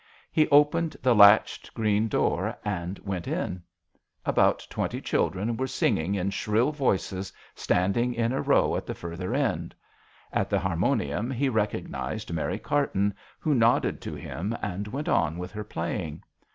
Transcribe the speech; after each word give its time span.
He 0.31 0.47
opened 0.49 0.97
the 1.03 1.13
latched 1.13 1.75
green 1.75 2.07
door 2.07 2.57
and 2.65 2.97
went 3.05 3.27
in. 3.27 3.61
About 4.25 4.65
twenty 4.67 4.99
children 4.99 5.55
were 5.57 5.67
singing 5.67 6.15
in 6.15 6.31
shrill 6.31 6.71
voices 6.71 7.31
standing 7.53 8.15
in 8.15 8.31
a 8.31 8.41
row 8.41 8.75
at 8.75 8.87
the 8.87 8.95
further 8.95 9.35
end. 9.35 9.75
At 10.33 10.49
the 10.49 10.57
harmonium 10.57 11.29
he 11.29 11.49
recognized 11.49 12.33
Mary 12.33 12.57
Carton, 12.57 13.13
who 13.39 13.53
nodded 13.53 14.01
to 14.01 14.15
him 14.15 14.57
and 14.59 14.87
went 14.87 15.07
on 15.07 15.37
with 15.37 15.51
her 15.51 15.63
playing. 15.63 16.23